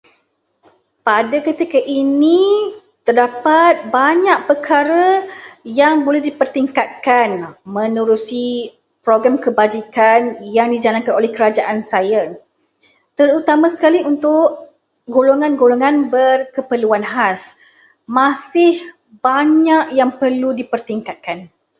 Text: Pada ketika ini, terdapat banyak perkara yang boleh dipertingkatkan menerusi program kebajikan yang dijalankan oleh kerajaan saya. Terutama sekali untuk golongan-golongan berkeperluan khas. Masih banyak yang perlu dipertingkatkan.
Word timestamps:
Pada 1.07 1.37
ketika 1.47 1.77
ini, 2.01 2.41
terdapat 3.05 3.73
banyak 3.97 4.37
perkara 4.49 5.07
yang 5.79 5.95
boleh 6.05 6.17
dipertingkatkan 6.27 7.29
menerusi 7.75 8.47
program 9.05 9.35
kebajikan 9.45 10.19
yang 10.57 10.67
dijalankan 10.73 11.13
oleh 11.19 11.29
kerajaan 11.35 11.79
saya. 11.91 12.21
Terutama 13.17 13.67
sekali 13.75 13.99
untuk 14.11 14.47
golongan-golongan 15.15 15.95
berkeperluan 16.13 17.03
khas. 17.13 17.41
Masih 18.19 18.73
banyak 19.27 19.83
yang 19.99 20.11
perlu 20.21 20.49
dipertingkatkan. 20.59 21.37